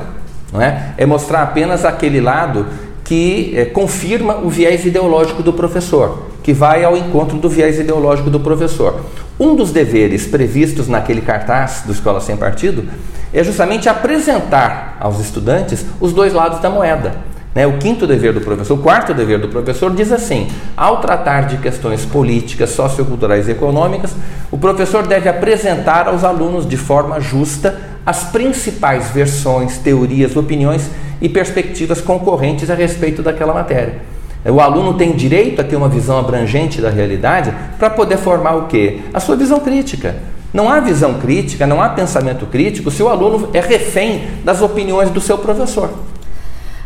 não 0.52 0.60
é? 0.60 0.96
É 0.98 1.06
mostrar 1.06 1.44
apenas 1.44 1.86
aquele 1.86 2.20
lado 2.20 2.66
que 3.04 3.54
é, 3.56 3.66
confirma 3.66 4.38
o 4.38 4.50
viés 4.50 4.84
ideológico 4.84 5.44
do 5.44 5.54
professor, 5.54 6.35
que 6.46 6.54
vai 6.54 6.84
ao 6.84 6.96
encontro 6.96 7.40
do 7.40 7.50
viés 7.50 7.80
ideológico 7.80 8.30
do 8.30 8.40
professor. 8.40 9.04
Um 9.40 9.56
dos 9.56 9.72
deveres 9.72 10.28
previstos 10.28 10.88
naquele 10.88 11.22
cartaz 11.22 11.82
do 11.84 11.92
Escola 11.92 12.22
Sem 12.22 12.38
Partido 12.38 12.88
é 13.34 13.44
justamente 13.44 13.90
apresentar 13.90 14.96
aos 15.00 15.20
estudantes 15.20 15.84
os 16.00 16.14
dois 16.14 16.34
lados 16.34 16.60
da 16.60 16.70
moeda. 16.70 17.16
Né? 17.56 17.66
O 17.66 17.80
quinto 17.80 18.06
dever 18.06 18.32
do 18.32 18.42
professor, 18.42 18.76
o 18.76 18.84
quarto 18.84 19.12
dever 19.12 19.40
do 19.40 19.48
professor 19.48 19.92
diz 19.92 20.12
assim: 20.12 20.48
ao 20.78 21.02
tratar 21.02 21.48
de 21.48 21.58
questões 21.58 22.06
políticas, 22.06 22.70
socioculturais 22.70 23.48
e 23.48 23.52
econômicas, 23.54 24.14
o 24.52 24.58
professor 24.60 25.08
deve 25.08 25.28
apresentar 25.28 26.08
aos 26.08 26.24
alunos 26.24 26.70
de 26.70 26.78
forma 26.78 27.20
justa 27.20 27.76
as 28.06 28.26
principais 28.26 29.10
versões, 29.10 29.80
teorias, 29.80 30.36
opiniões 30.36 30.92
e 31.20 31.28
perspectivas 31.28 32.02
concorrentes 32.02 32.70
a 32.70 32.76
respeito 32.76 33.24
daquela 33.24 33.52
matéria. 33.52 34.14
O 34.46 34.62
aluno 34.62 34.94
tem 34.94 35.14
direito 35.14 35.60
a 35.60 35.64
ter 35.64 35.76
uma 35.76 35.90
visão 35.90 36.20
abrangente 36.20 36.80
da 36.80 36.90
realidade 36.90 37.52
para 37.80 37.90
poder 37.90 38.18
formar 38.18 38.56
o 38.56 38.68
quê? 38.68 39.02
A 39.14 39.20
sua 39.20 39.36
visão 39.36 39.60
crítica. 39.60 40.16
Não 40.54 40.70
há 40.70 40.80
visão 40.80 41.16
crítica, 41.16 41.66
não 41.66 41.82
há 41.82 41.90
pensamento 41.90 42.46
crítico 42.46 42.92
se 42.92 43.02
o 43.02 43.10
aluno 43.10 43.50
é 43.54 43.60
refém 43.60 44.28
das 44.44 44.62
opiniões 44.62 45.10
do 45.10 45.20
seu 45.20 45.38
professor. 45.38 45.90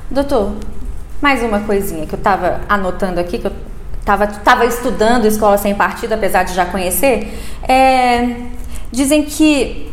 Doutor, 0.10 0.54
mais 1.22 1.44
uma 1.44 1.60
coisinha 1.60 2.08
que 2.08 2.14
eu 2.14 2.18
estava 2.18 2.62
anotando 2.70 3.20
aqui, 3.20 3.38
que 3.38 3.48
eu 3.48 3.52
estava 4.00 4.66
estudando 4.66 5.26
Escola 5.26 5.58
Sem 5.58 5.76
Partido, 5.76 6.14
apesar 6.14 6.44
de 6.44 6.54
já 6.54 6.66
conhecer. 6.66 7.38
É, 7.68 8.38
dizem 8.92 9.24
que 9.24 9.89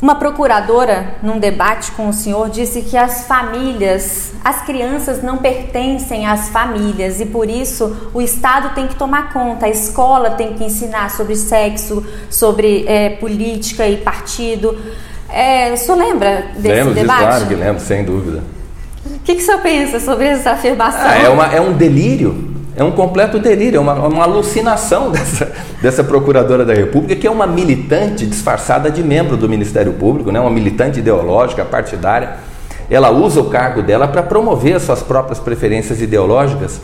Uma 0.00 0.16
procuradora, 0.16 1.14
num 1.22 1.38
debate 1.38 1.90
com 1.92 2.10
o 2.10 2.12
senhor, 2.12 2.50
disse 2.50 2.82
que 2.82 2.98
as 2.98 3.26
famílias, 3.26 4.32
as 4.44 4.60
crianças 4.60 5.22
não 5.22 5.38
pertencem 5.38 6.26
às 6.26 6.50
famílias 6.50 7.18
e 7.18 7.24
por 7.24 7.48
isso 7.48 8.10
o 8.12 8.20
Estado 8.20 8.74
tem 8.74 8.86
que 8.86 8.94
tomar 8.94 9.32
conta, 9.32 9.64
a 9.64 9.70
escola 9.70 10.32
tem 10.32 10.52
que 10.52 10.64
ensinar 10.64 11.10
sobre 11.10 11.34
sexo, 11.34 12.04
sobre 12.28 12.84
é, 12.86 13.10
política 13.10 13.88
e 13.88 13.96
partido. 13.96 14.76
É, 15.30 15.72
o 15.72 15.76
senhor 15.78 15.96
lembra 15.96 16.44
desse 16.56 16.68
lembro 16.68 16.92
debate? 16.92 17.18
Disso, 17.18 17.28
claro 17.28 17.46
que 17.46 17.54
lembro, 17.54 17.80
sem 17.82 18.04
dúvida. 18.04 18.44
O 19.06 19.18
que, 19.20 19.34
que 19.34 19.42
o 19.42 19.44
senhor 19.44 19.60
pensa 19.62 19.98
sobre 19.98 20.26
essa 20.26 20.50
afirmação? 20.50 21.06
Ah, 21.06 21.16
é, 21.16 21.28
uma, 21.30 21.46
é 21.46 21.60
um 21.60 21.72
delírio 21.72 22.55
é 22.76 22.84
um 22.84 22.90
completo 22.90 23.38
delírio, 23.38 23.78
é 23.78 23.80
uma, 23.80 23.94
uma 23.94 24.24
alucinação 24.24 25.10
dessa, 25.10 25.50
dessa 25.80 26.04
procuradora 26.04 26.64
da 26.64 26.74
República, 26.74 27.16
que 27.16 27.26
é 27.26 27.30
uma 27.30 27.46
militante 27.46 28.26
disfarçada 28.26 28.90
de 28.90 29.02
membro 29.02 29.36
do 29.36 29.48
Ministério 29.48 29.94
Público, 29.94 30.30
né? 30.30 30.38
uma 30.38 30.50
militante 30.50 30.98
ideológica, 30.98 31.64
partidária. 31.64 32.34
Ela 32.90 33.10
usa 33.10 33.40
o 33.40 33.46
cargo 33.46 33.82
dela 33.82 34.06
para 34.06 34.22
promover 34.22 34.76
as 34.76 34.82
suas 34.82 35.02
próprias 35.02 35.40
preferências 35.40 36.00
ideológicas. 36.02 36.80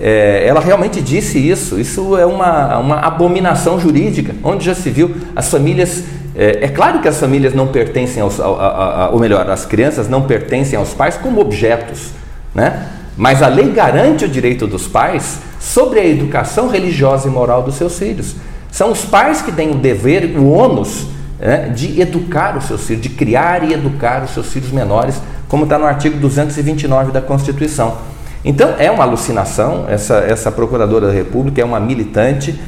É, 0.00 0.44
ela 0.46 0.60
realmente 0.60 1.00
disse 1.00 1.38
isso. 1.38 1.78
Isso 1.80 2.16
é 2.16 2.26
uma, 2.26 2.78
uma 2.78 2.96
abominação 2.96 3.80
jurídica, 3.80 4.34
onde 4.42 4.66
já 4.66 4.74
se 4.74 4.90
viu 4.90 5.14
as 5.34 5.48
famílias. 5.48 6.02
É, 6.36 6.64
é 6.64 6.68
claro 6.68 7.00
que 7.00 7.08
as 7.08 7.18
famílias 7.18 7.54
não 7.54 7.68
pertencem 7.68 8.22
aos, 8.22 8.38
ao, 8.38 8.60
ao, 8.60 9.14
ou 9.14 9.20
melhor, 9.20 9.48
as 9.48 9.64
crianças 9.64 10.08
não 10.08 10.22
pertencem 10.22 10.78
aos 10.78 10.92
pais 10.92 11.16
como 11.16 11.40
objetos, 11.40 12.10
né? 12.54 12.97
Mas 13.18 13.42
a 13.42 13.48
lei 13.48 13.70
garante 13.70 14.24
o 14.24 14.28
direito 14.28 14.66
dos 14.66 14.86
pais 14.86 15.40
sobre 15.60 16.00
a 16.00 16.06
educação 16.06 16.68
religiosa 16.68 17.28
e 17.28 17.30
moral 17.30 17.62
dos 17.62 17.74
seus 17.74 17.98
filhos. 17.98 18.36
São 18.70 18.90
os 18.90 19.04
pais 19.04 19.42
que 19.42 19.52
têm 19.52 19.72
o 19.72 19.74
dever, 19.74 20.38
o 20.38 20.48
ônus 20.50 21.08
né, 21.38 21.68
de 21.68 22.00
educar 22.00 22.56
os 22.56 22.64
seus 22.64 22.86
filhos, 22.86 23.02
de 23.02 23.10
criar 23.10 23.62
e 23.64 23.74
educar 23.74 24.22
os 24.24 24.30
seus 24.30 24.50
filhos 24.50 24.70
menores, 24.70 25.20
como 25.48 25.64
está 25.64 25.78
no 25.78 25.84
artigo 25.84 26.16
229 26.18 27.12
da 27.12 27.20
Constituição. 27.20 27.98
Então 28.42 28.76
é 28.78 28.90
uma 28.90 29.04
alucinação, 29.04 29.84
essa, 29.88 30.18
essa 30.18 30.50
procuradora 30.50 31.08
da 31.08 31.12
República 31.12 31.60
é 31.60 31.64
uma 31.64 31.80
militante 31.80 32.58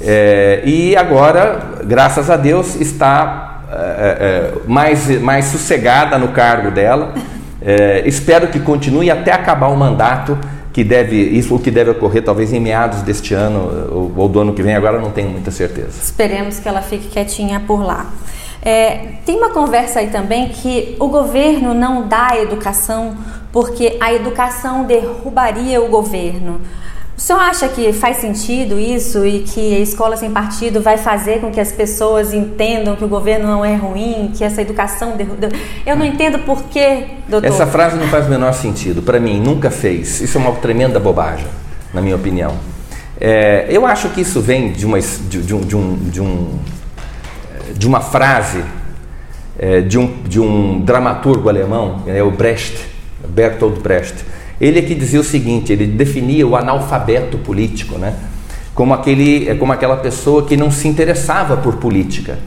é, 0.00 0.62
e 0.64 0.96
agora, 0.96 1.60
graças 1.84 2.30
a 2.30 2.36
Deus, 2.36 2.74
está 2.80 3.64
é, 3.70 3.74
é, 3.76 4.52
mais, 4.66 5.20
mais 5.20 5.46
sossegada 5.46 6.18
no 6.18 6.28
cargo 6.28 6.70
dela. 6.70 7.12
É, 7.62 8.02
espero 8.06 8.48
que 8.48 8.60
continue 8.60 9.10
até 9.10 9.32
acabar 9.32 9.68
o 9.68 9.76
mandato, 9.76 10.38
que 10.72 10.84
deve, 10.84 11.16
isso 11.16 11.54
o 11.54 11.58
que 11.58 11.70
deve 11.70 11.90
ocorrer 11.90 12.22
talvez 12.22 12.52
em 12.52 12.60
meados 12.60 13.02
deste 13.02 13.34
ano 13.34 13.88
ou, 13.90 14.12
ou 14.16 14.28
do 14.28 14.40
ano 14.40 14.52
que 14.52 14.62
vem, 14.62 14.74
agora 14.74 15.00
não 15.00 15.10
tenho 15.10 15.28
muita 15.28 15.50
certeza. 15.50 16.00
Esperemos 16.02 16.58
que 16.58 16.68
ela 16.68 16.80
fique 16.80 17.08
quietinha 17.08 17.60
por 17.66 17.84
lá. 17.84 18.10
É, 18.62 19.14
tem 19.24 19.36
uma 19.36 19.50
conversa 19.50 20.00
aí 20.00 20.08
também 20.08 20.48
que 20.50 20.96
o 21.00 21.08
governo 21.08 21.72
não 21.72 22.06
dá 22.06 22.36
educação 22.36 23.16
porque 23.52 23.96
a 24.00 24.12
educação 24.12 24.84
derrubaria 24.84 25.82
o 25.82 25.88
governo. 25.88 26.60
O 27.20 27.22
senhor 27.22 27.38
acha 27.38 27.68
que 27.68 27.92
faz 27.92 28.16
sentido 28.16 28.80
isso 28.80 29.26
e 29.26 29.40
que 29.40 29.76
a 29.76 29.80
escola 29.80 30.16
sem 30.16 30.30
partido 30.30 30.80
vai 30.80 30.96
fazer 30.96 31.38
com 31.38 31.50
que 31.50 31.60
as 31.60 31.70
pessoas 31.70 32.32
entendam 32.32 32.96
que 32.96 33.04
o 33.04 33.08
governo 33.08 33.46
não 33.46 33.62
é 33.62 33.76
ruim, 33.76 34.32
que 34.34 34.42
essa 34.42 34.62
educação? 34.62 35.18
Eu 35.84 35.96
não 35.96 36.06
entendo 36.06 36.38
por 36.38 36.62
quê, 36.64 37.08
doutor. 37.28 37.46
Essa 37.46 37.66
frase 37.66 37.98
não 37.98 38.08
faz 38.08 38.26
o 38.26 38.30
menor 38.30 38.54
sentido. 38.54 39.02
Para 39.02 39.20
mim, 39.20 39.38
nunca 39.38 39.70
fez. 39.70 40.22
Isso 40.22 40.38
é 40.38 40.40
uma 40.40 40.52
tremenda 40.52 40.98
bobagem, 40.98 41.46
na 41.92 42.00
minha 42.00 42.16
opinião. 42.16 42.54
É, 43.20 43.66
eu 43.68 43.84
acho 43.84 44.08
que 44.08 44.22
isso 44.22 44.40
vem 44.40 44.72
de 44.72 44.86
uma, 44.86 44.98
de, 44.98 45.42
de 45.42 45.54
um, 45.54 45.60
de, 45.60 45.76
um, 45.76 45.96
de, 45.96 46.20
um, 46.22 46.58
de 47.76 47.86
uma 47.86 48.00
frase 48.00 48.64
é, 49.58 49.82
de, 49.82 49.98
um, 49.98 50.22
de 50.22 50.40
um 50.40 50.80
dramaturgo 50.80 51.50
alemão, 51.50 52.02
é 52.06 52.22
o 52.22 52.30
Brecht, 52.30 52.78
Bertolt 53.28 53.78
Brecht 53.80 54.24
ele 54.60 54.78
é 54.78 54.82
que 54.82 54.94
dizia 54.94 55.20
o 55.20 55.24
seguinte, 55.24 55.72
ele 55.72 55.86
definia 55.86 56.46
o 56.46 56.54
analfabeto 56.54 57.38
político, 57.38 57.96
né? 57.96 58.14
Como, 58.74 58.92
aquele, 58.92 59.48
é 59.48 59.54
como 59.54 59.72
aquela 59.72 59.96
pessoa 59.96 60.44
que 60.44 60.56
não 60.56 60.70
se 60.70 60.86
interessava 60.86 61.56
por 61.56 61.76
política. 61.76 62.38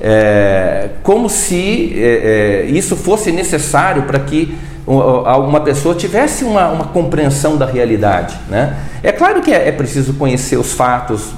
É, 0.00 0.90
como 1.02 1.28
se 1.28 1.92
é, 1.96 2.64
é, 2.64 2.70
isso 2.70 2.94
fosse 2.94 3.32
necessário 3.32 4.04
para 4.04 4.20
que 4.20 4.56
uma 4.86 5.60
pessoa 5.60 5.94
tivesse 5.94 6.44
uma, 6.44 6.68
uma, 6.68 6.84
compreensão 6.86 7.58
da 7.58 7.66
realidade. 7.66 8.38
Né? 8.48 8.74
É 9.02 9.12
claro 9.12 9.42
que 9.42 9.52
é, 9.52 9.68
é, 9.68 9.72
preciso 9.72 10.14
conhecer 10.14 10.56
os 10.56 10.72
fatos, 10.72 11.32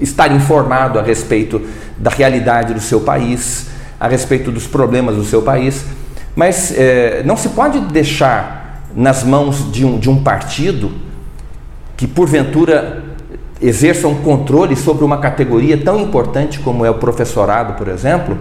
estar 0.00 0.30
informado 0.30 0.98
a 0.98 1.02
respeito 1.02 1.60
da 1.96 2.10
realidade 2.10 2.72
do 2.74 2.80
seu 2.80 3.00
país, 3.00 3.66
a 3.98 4.06
respeito 4.06 4.52
dos 4.52 4.66
problemas 4.66 5.16
do 5.16 5.24
seu 5.24 5.42
país, 5.42 5.84
mas 6.36 6.72
não 7.24 7.36
se 7.36 7.48
pode 7.48 7.80
deixar 7.80 8.57
nas 8.94 9.22
mãos 9.24 9.70
de 9.70 9.84
um, 9.84 9.98
de 9.98 10.08
um 10.08 10.22
partido 10.22 10.92
que, 11.96 12.06
porventura, 12.06 13.04
exerça 13.60 14.06
um 14.06 14.16
controle 14.16 14.76
sobre 14.76 15.04
uma 15.04 15.18
categoria 15.18 15.76
tão 15.76 15.98
importante 16.00 16.60
como 16.60 16.84
é 16.84 16.90
o 16.90 16.94
professorado, 16.94 17.74
por 17.74 17.88
exemplo, 17.88 18.38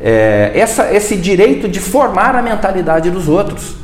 é, 0.00 0.52
essa, 0.54 0.92
esse 0.92 1.16
direito 1.16 1.68
de 1.68 1.80
formar 1.80 2.34
a 2.34 2.42
mentalidade 2.42 3.10
dos 3.10 3.28
outros 3.28 3.76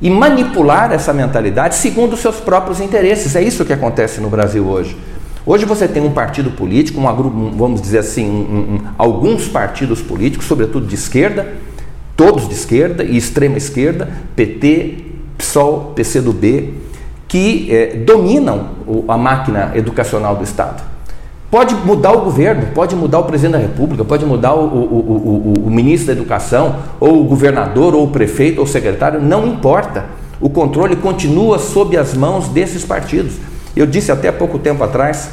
e 0.00 0.08
manipular 0.08 0.92
essa 0.92 1.12
mentalidade 1.12 1.74
segundo 1.74 2.14
os 2.14 2.20
seus 2.20 2.36
próprios 2.36 2.80
interesses. 2.80 3.36
É 3.36 3.42
isso 3.42 3.64
que 3.64 3.72
acontece 3.72 4.20
no 4.20 4.30
Brasil 4.30 4.66
hoje. 4.66 4.96
Hoje 5.44 5.64
você 5.64 5.88
tem 5.88 6.02
um 6.02 6.12
partido 6.12 6.50
político, 6.50 7.00
um 7.00 7.50
vamos 7.56 7.80
dizer 7.80 7.98
assim, 7.98 8.28
um, 8.28 8.74
um, 8.74 8.80
alguns 8.98 9.48
partidos 9.48 10.02
políticos, 10.02 10.46
sobretudo 10.46 10.86
de 10.86 10.94
esquerda, 10.94 11.54
todos 12.16 12.48
de 12.48 12.54
esquerda 12.54 13.02
e 13.02 13.16
extrema 13.16 13.56
esquerda, 13.56 14.08
PT, 14.36 15.09
PSOL, 15.40 15.92
PCdoB, 15.94 16.74
que 17.26 17.68
é, 17.70 17.96
dominam 17.96 18.68
a 19.08 19.16
máquina 19.16 19.72
educacional 19.74 20.36
do 20.36 20.44
Estado. 20.44 20.82
Pode 21.50 21.74
mudar 21.74 22.12
o 22.12 22.20
governo, 22.20 22.66
pode 22.74 22.94
mudar 22.94 23.20
o 23.20 23.24
presidente 23.24 23.52
da 23.52 23.58
República, 23.58 24.04
pode 24.04 24.24
mudar 24.24 24.54
o, 24.54 24.66
o, 24.66 25.54
o, 25.56 25.66
o 25.66 25.70
ministro 25.70 26.08
da 26.08 26.12
Educação, 26.12 26.76
ou 27.00 27.20
o 27.20 27.24
governador, 27.24 27.94
ou 27.94 28.04
o 28.04 28.08
prefeito, 28.08 28.58
ou 28.58 28.64
o 28.64 28.68
secretário, 28.68 29.20
não 29.20 29.46
importa. 29.46 30.04
O 30.40 30.48
controle 30.48 30.94
continua 30.96 31.58
sob 31.58 31.96
as 31.96 32.14
mãos 32.14 32.48
desses 32.48 32.84
partidos. 32.84 33.34
Eu 33.74 33.86
disse 33.86 34.12
até 34.12 34.30
pouco 34.30 34.58
tempo 34.58 34.84
atrás, 34.84 35.30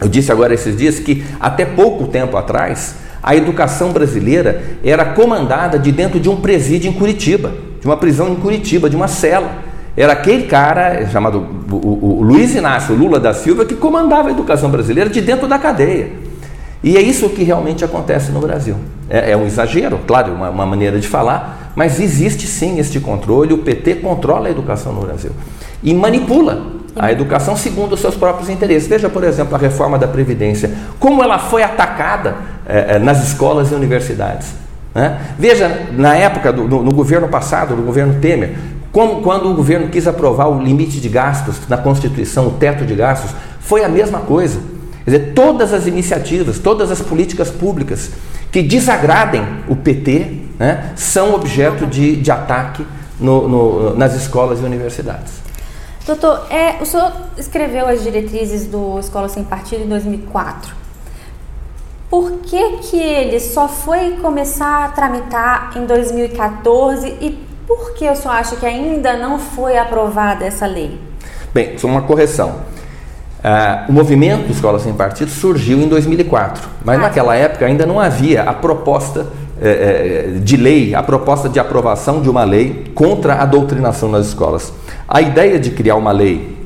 eu 0.00 0.08
disse 0.08 0.30
agora 0.30 0.54
esses 0.54 0.76
dias, 0.76 1.00
que 1.00 1.24
até 1.40 1.64
pouco 1.64 2.06
tempo 2.06 2.36
atrás, 2.36 2.94
a 3.22 3.34
educação 3.34 3.90
brasileira 3.92 4.62
era 4.84 5.04
comandada 5.04 5.78
de 5.78 5.90
dentro 5.90 6.20
de 6.20 6.28
um 6.28 6.36
presídio 6.36 6.90
em 6.90 6.92
Curitiba 6.92 7.52
de 7.84 7.88
uma 7.88 7.98
prisão 7.98 8.30
em 8.30 8.36
Curitiba, 8.36 8.88
de 8.88 8.96
uma 8.96 9.06
cela. 9.06 9.58
Era 9.94 10.14
aquele 10.14 10.44
cara 10.44 11.06
chamado 11.08 11.46
o, 11.70 11.76
o, 11.76 12.18
o 12.18 12.22
Luiz 12.22 12.54
Inácio 12.54 12.94
Lula 12.94 13.20
da 13.20 13.34
Silva 13.34 13.66
que 13.66 13.74
comandava 13.74 14.28
a 14.28 14.30
educação 14.30 14.70
brasileira 14.70 15.10
de 15.10 15.20
dentro 15.20 15.46
da 15.46 15.58
cadeia. 15.58 16.10
E 16.82 16.96
é 16.96 17.02
isso 17.02 17.28
que 17.28 17.44
realmente 17.44 17.84
acontece 17.84 18.32
no 18.32 18.40
Brasil. 18.40 18.76
É, 19.08 19.32
é 19.32 19.36
um 19.36 19.46
exagero, 19.46 20.00
claro, 20.06 20.32
uma, 20.32 20.48
uma, 20.48 20.64
maneira 20.64 20.98
de 20.98 21.06
falar, 21.06 21.72
mas 21.76 22.00
existe 22.00 22.46
sim 22.46 22.78
este 22.78 22.98
controle. 23.00 23.52
O 23.52 23.58
PT 23.58 23.96
controla 23.96 24.48
a 24.48 24.50
educação 24.50 24.92
no 24.94 25.02
Brasil 25.02 25.32
e 25.82 25.92
manipula 25.92 26.62
a 26.96 27.12
educação 27.12 27.54
segundo 27.54 27.92
os 27.92 28.00
seus 28.00 28.14
próprios 28.14 28.48
interesses. 28.48 28.88
Veja, 28.88 29.10
por 29.10 29.22
exemplo, 29.24 29.54
a 29.54 29.58
reforma 29.58 29.98
da 29.98 30.08
Previdência, 30.08 30.70
como 30.98 31.22
ela 31.22 31.38
foi 31.38 31.62
atacada 31.62 32.34
é, 32.66 32.98
nas 32.98 33.22
escolas 33.28 33.70
e 33.70 33.74
universidades. 33.74 34.63
Né? 34.94 35.20
Veja, 35.38 35.88
na 35.92 36.14
época, 36.16 36.52
do, 36.52 36.68
no, 36.68 36.82
no, 36.84 36.94
governo 36.94 37.28
passado, 37.28 37.74
no 37.74 37.82
governo 37.82 38.20
Temer, 38.20 38.54
como, 38.92 39.22
quando 39.22 39.50
o 39.50 39.54
governo 39.54 39.88
quis 39.88 40.06
aprovar 40.06 40.48
o 40.48 40.62
limite 40.62 41.00
de 41.00 41.08
gastos 41.08 41.56
na 41.68 41.76
Constituição, 41.76 42.46
o 42.46 42.52
teto 42.52 42.86
de 42.86 42.94
gastos, 42.94 43.32
foi 43.58 43.82
a 43.82 43.88
mesma 43.88 44.20
coisa. 44.20 44.60
Quer 45.04 45.10
dizer, 45.10 45.32
todas 45.34 45.72
as 45.72 45.86
iniciativas, 45.86 46.58
todas 46.60 46.92
as 46.92 47.00
políticas 47.00 47.50
públicas 47.50 48.10
que 48.52 48.62
desagradem 48.62 49.44
o 49.68 49.74
PT 49.74 50.42
né, 50.58 50.92
são 50.94 51.34
objeto 51.34 51.86
de, 51.86 52.14
de 52.16 52.30
ataque 52.30 52.86
no, 53.18 53.48
no, 53.48 53.96
nas 53.96 54.14
escolas 54.14 54.60
e 54.60 54.62
universidades. 54.62 55.32
Doutor, 56.06 56.46
é, 56.50 56.80
o 56.80 56.86
senhor 56.86 57.12
escreveu 57.36 57.88
as 57.88 58.02
diretrizes 58.02 58.66
do 58.66 58.98
Escola 59.00 59.28
Sem 59.28 59.42
Partido 59.42 59.82
em 59.82 59.88
2004 59.88 60.83
por 62.14 62.30
que, 62.42 62.76
que 62.76 62.96
ele 62.96 63.40
só 63.40 63.66
foi 63.66 64.12
começar 64.22 64.84
a 64.84 64.88
tramitar 64.90 65.72
em 65.74 65.84
2014 65.84 67.08
e 67.20 67.44
por 67.66 67.92
que 67.94 68.04
eu 68.04 68.14
só 68.14 68.30
acho 68.30 68.54
que 68.54 68.64
ainda 68.64 69.16
não 69.16 69.36
foi 69.36 69.76
aprovada 69.76 70.44
essa 70.44 70.64
lei? 70.64 70.96
Bem, 71.52 71.76
só 71.76 71.88
uma 71.88 72.02
correção. 72.02 72.50
Uh, 73.40 73.90
o 73.90 73.92
movimento 73.92 74.48
Escola 74.48 74.78
Sem 74.78 74.94
Partido 74.94 75.28
surgiu 75.28 75.80
em 75.80 75.88
2004, 75.88 76.68
mas 76.84 77.00
ah, 77.00 77.02
naquela 77.02 77.34
época 77.34 77.66
ainda 77.66 77.84
não 77.84 77.98
havia 77.98 78.44
a 78.44 78.54
proposta 78.54 79.26
eh, 79.60 80.34
eh, 80.36 80.38
de 80.38 80.56
lei, 80.56 80.94
a 80.94 81.02
proposta 81.02 81.48
de 81.48 81.58
aprovação 81.58 82.22
de 82.22 82.30
uma 82.30 82.44
lei 82.44 82.92
contra 82.94 83.42
a 83.42 83.44
doutrinação 83.44 84.08
nas 84.08 84.28
escolas. 84.28 84.72
A 85.08 85.20
ideia 85.20 85.58
de 85.58 85.72
criar 85.72 85.96
uma 85.96 86.12
lei 86.12 86.56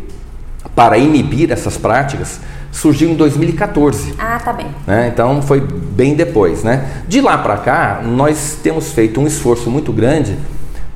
para 0.76 0.98
inibir 0.98 1.50
essas 1.50 1.78
práticas 1.78 2.38
surgiu 2.72 3.10
em 3.10 3.14
2014. 3.14 4.14
Ah, 4.18 4.38
tá 4.42 4.52
bem. 4.52 4.66
Né? 4.86 5.10
Então 5.12 5.42
foi 5.42 5.60
bem 5.60 6.14
depois. 6.14 6.62
Né? 6.62 6.86
De 7.06 7.20
lá 7.20 7.38
para 7.38 7.56
cá, 7.58 8.02
nós 8.04 8.58
temos 8.62 8.92
feito 8.92 9.20
um 9.20 9.26
esforço 9.26 9.70
muito 9.70 9.92
grande 9.92 10.36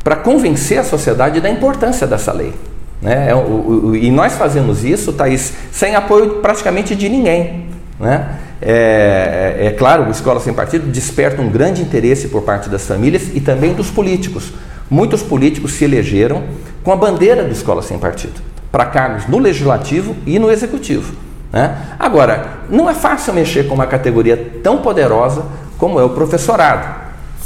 para 0.03 0.17
convencer 0.17 0.79
a 0.79 0.85
sociedade 0.85 1.41
da 1.41 1.49
importância 1.49 2.07
dessa 2.07 2.33
lei. 2.33 2.55
Né? 3.01 3.31
É, 3.31 3.35
o, 3.35 3.39
o, 3.39 3.97
e 3.97 4.11
nós 4.11 4.35
fazemos 4.35 4.85
isso, 4.85 5.13
Thaís, 5.13 5.53
sem 5.71 5.95
apoio 5.95 6.41
praticamente 6.41 6.95
de 6.95 7.09
ninguém. 7.09 7.67
Né? 7.99 8.39
É, 8.61 9.57
é, 9.59 9.67
é, 9.67 9.71
claro, 9.73 10.05
o 10.05 10.11
Escola 10.11 10.39
Sem 10.39 10.55
Partido 10.55 10.87
desperta 10.87 11.43
um 11.43 11.49
grande 11.49 11.83
interesse 11.83 12.29
por 12.29 12.43
parte 12.43 12.69
das 12.69 12.87
famílias 12.87 13.31
e 13.35 13.41
também 13.41 13.75
dos 13.75 13.91
políticos. 13.91 14.53
Muitos 14.89 15.23
políticos 15.23 15.73
se 15.73 15.85
elegeram 15.85 16.45
com 16.85 16.93
a 16.93 16.97
bandeira 16.97 17.43
do 17.43 17.51
Escola 17.51 17.83
Sem 17.83 17.99
Partido, 17.99 18.41
para 18.71 18.87
cargos 18.87 19.27
no 19.27 19.39
Legislativo 19.39 20.15
e 20.25 20.39
no 20.39 20.51
Executivo. 20.51 21.13
Né? 21.53 21.77
Agora, 21.99 22.61
não 22.71 22.89
é 22.89 22.95
fácil 22.95 23.35
mexer 23.35 23.69
com 23.69 23.75
uma 23.75 23.87
categoria 23.87 24.53
tão 24.63 24.79
poderosa 24.79 25.45
como 25.77 26.01
é 26.01 26.05
o 26.05 26.11
professorado, 26.11 26.89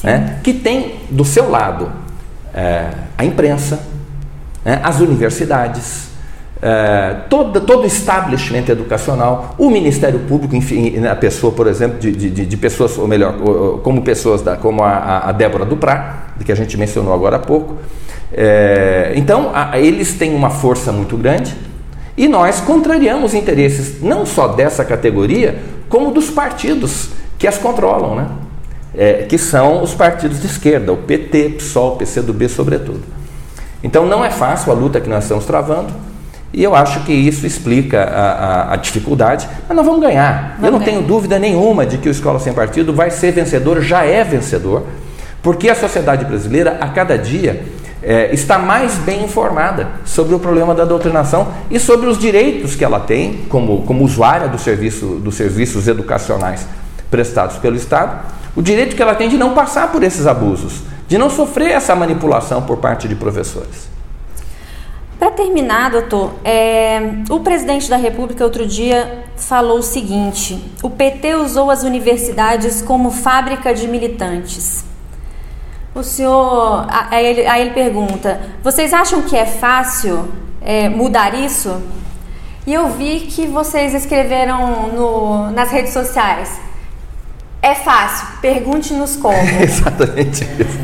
né? 0.02 0.38
que 0.44 0.52
tem 0.52 1.00
do 1.10 1.24
seu 1.24 1.50
lado 1.50 1.90
é, 2.54 2.90
a 3.18 3.24
imprensa, 3.24 3.80
né? 4.64 4.80
as 4.82 5.00
universidades, 5.00 6.10
é, 6.62 7.16
todo, 7.28 7.60
todo 7.60 7.82
o 7.82 7.86
establishment 7.86 8.64
educacional, 8.68 9.54
o 9.58 9.68
Ministério 9.68 10.20
Público, 10.20 10.54
enfim, 10.54 11.04
a 11.04 11.16
pessoa, 11.16 11.52
por 11.52 11.66
exemplo, 11.66 11.98
de, 11.98 12.12
de, 12.12 12.46
de 12.46 12.56
pessoas, 12.56 12.96
ou 12.96 13.08
melhor, 13.08 13.34
como 13.82 14.02
pessoas 14.02 14.40
da, 14.40 14.56
como 14.56 14.82
a, 14.84 15.28
a 15.28 15.32
Débora 15.32 15.64
Duprá, 15.64 16.28
que 16.44 16.52
a 16.52 16.54
gente 16.54 16.76
mencionou 16.78 17.12
agora 17.12 17.36
há 17.36 17.40
pouco. 17.40 17.76
É, 18.32 19.12
então, 19.16 19.50
a, 19.52 19.78
eles 19.78 20.14
têm 20.14 20.34
uma 20.34 20.50
força 20.50 20.92
muito 20.92 21.16
grande 21.16 21.56
e 22.16 22.28
nós 22.28 22.60
contrariamos 22.60 23.34
interesses 23.34 24.00
não 24.00 24.24
só 24.24 24.48
dessa 24.48 24.84
categoria, 24.84 25.58
como 25.88 26.10
dos 26.10 26.30
partidos 26.30 27.10
que 27.38 27.46
as 27.46 27.58
controlam, 27.58 28.14
né? 28.14 28.28
É, 28.96 29.12
que 29.24 29.36
são 29.36 29.82
os 29.82 29.92
partidos 29.92 30.40
de 30.40 30.46
esquerda, 30.46 30.90
o 30.90 30.96
PT, 30.96 31.50
PSOL, 31.58 31.96
PCdoB, 31.96 32.48
sobretudo. 32.48 33.02
Então, 33.84 34.06
não 34.06 34.24
é 34.24 34.30
fácil 34.30 34.72
a 34.72 34.74
luta 34.74 35.00
que 35.00 35.08
nós 35.08 35.24
estamos 35.24 35.44
travando. 35.44 35.92
E 36.50 36.62
eu 36.62 36.74
acho 36.74 37.04
que 37.04 37.12
isso 37.12 37.46
explica 37.46 38.02
a, 38.02 38.32
a, 38.32 38.72
a 38.72 38.76
dificuldade, 38.76 39.46
mas 39.68 39.76
nós 39.76 39.84
vamos 39.84 40.00
ganhar. 40.00 40.56
Vamos 40.58 40.64
eu 40.64 40.72
não 40.72 40.78
ganhar. 40.78 40.92
tenho 40.92 41.02
dúvida 41.06 41.38
nenhuma 41.38 41.84
de 41.84 41.98
que 41.98 42.08
o 42.08 42.10
Escola 42.10 42.38
Sem 42.38 42.54
Partido 42.54 42.94
vai 42.94 43.10
ser 43.10 43.32
vencedor, 43.32 43.82
já 43.82 44.04
é 44.04 44.24
vencedor, 44.24 44.84
porque 45.42 45.68
a 45.68 45.74
sociedade 45.74 46.24
brasileira, 46.24 46.78
a 46.80 46.88
cada 46.88 47.18
dia, 47.18 47.66
é, 48.02 48.32
está 48.32 48.58
mais 48.58 48.94
bem 48.98 49.24
informada 49.24 49.88
sobre 50.04 50.34
o 50.34 50.38
problema 50.38 50.74
da 50.74 50.84
doutrinação 50.84 51.48
e 51.70 51.80
sobre 51.80 52.08
os 52.08 52.18
direitos 52.18 52.74
que 52.74 52.84
ela 52.84 53.00
tem 53.00 53.44
como, 53.48 53.82
como 53.82 54.04
usuária 54.04 54.48
do 54.48 54.58
serviço, 54.58 55.20
dos 55.22 55.34
serviços 55.34 55.88
educacionais 55.88 56.66
prestados 57.10 57.56
pelo 57.56 57.76
Estado, 57.76 58.24
o 58.54 58.62
direito 58.62 58.96
que 58.96 59.02
ela 59.02 59.14
tem 59.14 59.28
de 59.28 59.36
não 59.36 59.54
passar 59.54 59.92
por 59.92 60.02
esses 60.02 60.26
abusos, 60.26 60.82
de 61.08 61.16
não 61.18 61.30
sofrer 61.30 61.70
essa 61.70 61.94
manipulação 61.94 62.62
por 62.62 62.78
parte 62.78 63.06
de 63.08 63.14
professores. 63.14 63.88
Para 65.18 65.30
terminar, 65.30 65.90
doutor, 65.90 66.34
é, 66.44 67.00
o 67.30 67.40
presidente 67.40 67.88
da 67.88 67.96
República 67.96 68.44
outro 68.44 68.66
dia 68.66 69.24
falou 69.36 69.78
o 69.78 69.82
seguinte: 69.82 70.62
o 70.82 70.90
PT 70.90 71.36
usou 71.36 71.70
as 71.70 71.82
universidades 71.82 72.82
como 72.82 73.10
fábrica 73.10 73.74
de 73.74 73.88
militantes. 73.88 74.84
O 75.96 76.02
senhor, 76.02 76.84
aí 76.90 77.24
ele, 77.24 77.46
aí 77.46 77.62
ele 77.62 77.70
pergunta: 77.70 78.38
vocês 78.62 78.92
acham 78.92 79.22
que 79.22 79.34
é 79.34 79.46
fácil 79.46 80.28
é, 80.60 80.90
mudar 80.90 81.34
isso? 81.34 81.80
E 82.66 82.74
eu 82.74 82.88
vi 82.88 83.20
que 83.20 83.46
vocês 83.46 83.94
escreveram 83.94 84.88
no, 84.88 85.50
nas 85.52 85.70
redes 85.70 85.94
sociais. 85.94 86.60
É 87.62 87.74
fácil, 87.74 88.26
pergunte-nos 88.42 89.16
como. 89.16 89.38
Exatamente 89.58 90.44
isso. 90.44 90.78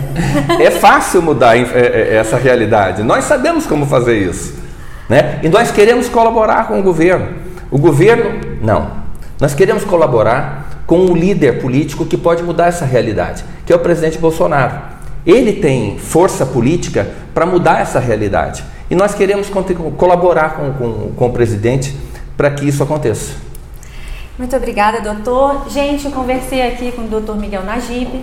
É 0.59 0.71
fácil 0.71 1.21
mudar 1.21 1.59
é, 1.59 1.61
é, 1.61 2.17
essa 2.17 2.39
realidade. 2.39 3.03
Nós 3.03 3.25
sabemos 3.25 3.67
como 3.67 3.85
fazer 3.85 4.17
isso. 4.17 4.55
Né? 5.11 5.41
E 5.43 5.49
nós 5.51 5.71
queremos 5.71 6.09
colaborar 6.09 6.69
com 6.69 6.81
o 6.81 6.83
governo. 6.83 7.29
O 7.71 7.77
governo, 7.77 8.41
não. 8.63 8.91
Nós 9.39 9.53
queremos 9.53 9.85
colaborar 9.85 10.85
com 10.87 11.01
um 11.01 11.15
líder 11.15 11.61
político 11.61 12.07
que 12.07 12.17
pode 12.17 12.43
mudar 12.43 12.69
essa 12.69 12.87
realidade, 12.87 13.45
que 13.67 13.73
é 13.75 13.77
o 13.77 13.79
presidente 13.79 14.17
Bolsonaro. 14.17 14.92
Ele 15.27 15.55
tem 15.55 15.99
força 15.99 16.45
política 16.45 17.11
para 17.33 17.47
mudar 17.47 17.81
essa 17.81 17.99
realidade. 17.99 18.65
E 18.91 18.95
nós 18.95 19.15
queremos 19.15 19.49
colaborar 19.97 20.57
com, 20.57 20.73
com, 20.73 21.13
com 21.13 21.27
o 21.27 21.33
presidente 21.33 21.97
para 22.37 22.51
que 22.51 22.67
isso 22.67 22.83
aconteça. 22.83 23.35
Muito 24.39 24.57
obrigada, 24.57 25.01
doutor. 25.01 25.69
Gente, 25.71 26.07
eu 26.07 26.11
conversei 26.11 26.67
aqui 26.67 26.91
com 26.93 27.03
o 27.03 27.07
doutor 27.07 27.37
Miguel 27.37 27.65
Najib. 27.65 28.23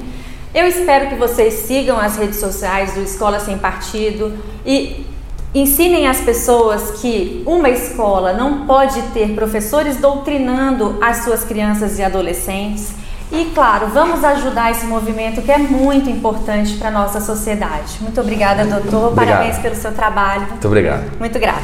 Eu 0.53 0.67
espero 0.67 1.07
que 1.09 1.15
vocês 1.15 1.53
sigam 1.53 1.99
as 1.99 2.17
redes 2.17 2.39
sociais 2.39 2.93
do 2.93 3.01
Escola 3.01 3.39
Sem 3.39 3.57
Partido 3.57 4.33
e 4.65 5.05
ensinem 5.53 6.07
as 6.07 6.19
pessoas 6.21 6.99
que 6.99 7.43
uma 7.45 7.69
escola 7.69 8.33
não 8.33 8.65
pode 8.65 9.01
ter 9.13 9.35
professores 9.35 9.97
doutrinando 9.97 10.97
as 11.01 11.17
suas 11.17 11.43
crianças 11.43 11.99
e 11.99 12.03
adolescentes. 12.03 12.98
E 13.31 13.45
claro, 13.53 13.87
vamos 13.87 14.23
ajudar 14.23 14.71
esse 14.71 14.85
movimento 14.85 15.41
que 15.41 15.51
é 15.51 15.57
muito 15.57 16.09
importante 16.09 16.75
para 16.77 16.87
a 16.87 16.91
nossa 16.91 17.21
sociedade. 17.21 17.99
Muito 18.01 18.19
obrigada, 18.19 18.65
doutor. 18.65 19.11
Obrigado. 19.11 19.37
Parabéns 19.37 19.59
pelo 19.59 19.75
seu 19.75 19.93
trabalho. 19.93 20.47
Muito 20.47 20.67
obrigado. 20.67 21.19
Muito 21.19 21.39
grata. 21.39 21.61